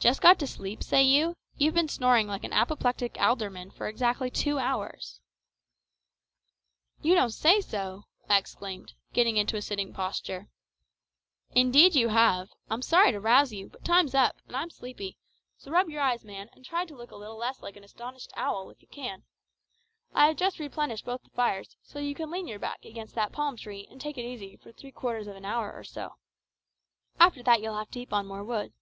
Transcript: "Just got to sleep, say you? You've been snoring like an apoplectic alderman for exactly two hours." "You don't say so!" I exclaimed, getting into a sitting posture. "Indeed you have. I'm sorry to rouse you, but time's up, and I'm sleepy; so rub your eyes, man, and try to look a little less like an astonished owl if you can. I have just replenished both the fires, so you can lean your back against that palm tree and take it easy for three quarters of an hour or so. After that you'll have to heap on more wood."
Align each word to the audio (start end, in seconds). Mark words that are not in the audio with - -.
"Just 0.00 0.20
got 0.20 0.38
to 0.40 0.46
sleep, 0.46 0.82
say 0.82 1.02
you? 1.02 1.34
You've 1.56 1.72
been 1.72 1.88
snoring 1.88 2.26
like 2.26 2.44
an 2.44 2.52
apoplectic 2.52 3.16
alderman 3.18 3.70
for 3.70 3.88
exactly 3.88 4.30
two 4.30 4.58
hours." 4.58 5.18
"You 7.00 7.14
don't 7.14 7.30
say 7.30 7.62
so!" 7.62 8.02
I 8.28 8.36
exclaimed, 8.36 8.92
getting 9.14 9.38
into 9.38 9.56
a 9.56 9.62
sitting 9.62 9.94
posture. 9.94 10.48
"Indeed 11.52 11.94
you 11.94 12.08
have. 12.08 12.50
I'm 12.68 12.82
sorry 12.82 13.12
to 13.12 13.20
rouse 13.20 13.50
you, 13.54 13.70
but 13.70 13.82
time's 13.82 14.14
up, 14.14 14.36
and 14.46 14.54
I'm 14.54 14.68
sleepy; 14.68 15.16
so 15.56 15.70
rub 15.70 15.88
your 15.88 16.02
eyes, 16.02 16.22
man, 16.22 16.50
and 16.52 16.66
try 16.66 16.84
to 16.84 16.94
look 16.94 17.10
a 17.12 17.16
little 17.16 17.38
less 17.38 17.62
like 17.62 17.76
an 17.76 17.84
astonished 17.84 18.30
owl 18.36 18.68
if 18.68 18.82
you 18.82 18.88
can. 18.88 19.22
I 20.12 20.26
have 20.26 20.36
just 20.36 20.58
replenished 20.58 21.06
both 21.06 21.22
the 21.22 21.30
fires, 21.30 21.78
so 21.82 21.98
you 21.98 22.14
can 22.14 22.30
lean 22.30 22.46
your 22.46 22.58
back 22.58 22.84
against 22.84 23.14
that 23.14 23.32
palm 23.32 23.56
tree 23.56 23.88
and 23.90 23.98
take 24.02 24.18
it 24.18 24.26
easy 24.26 24.58
for 24.58 24.70
three 24.70 24.92
quarters 24.92 25.28
of 25.28 25.36
an 25.36 25.46
hour 25.46 25.72
or 25.72 25.82
so. 25.84 26.16
After 27.18 27.42
that 27.44 27.62
you'll 27.62 27.78
have 27.78 27.90
to 27.92 28.00
heap 28.00 28.12
on 28.12 28.26
more 28.26 28.44
wood." 28.44 28.74